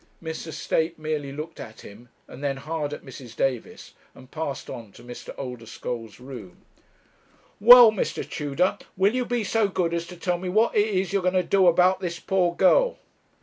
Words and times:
Mr. 0.23 0.51
Snape 0.51 0.97
merely 0.97 1.31
looked 1.31 1.59
at 1.59 1.81
him, 1.81 2.09
and 2.27 2.43
then 2.43 2.57
hard 2.57 2.91
at 2.91 3.05
Mrs. 3.05 3.35
Davis, 3.35 3.93
and 4.15 4.31
passed 4.31 4.67
on 4.67 4.91
to 4.93 5.03
Mr. 5.03 5.29
Oldeschole's 5.37 6.19
room. 6.19 6.65
'Well, 7.59 7.91
Mr. 7.91 8.27
Tudor, 8.27 8.79
will 8.97 9.13
you 9.13 9.25
be 9.25 9.43
so 9.43 9.67
good 9.67 9.93
as 9.93 10.07
to 10.07 10.17
tell 10.17 10.39
me 10.39 10.49
what 10.49 10.75
it 10.75 10.87
is 10.87 11.13
you're 11.13 11.21
going 11.21 11.35
to 11.35 11.43
do 11.43 11.67
about 11.67 11.99
this 11.99 12.19
poor 12.19 12.55
girl?' 12.55 12.97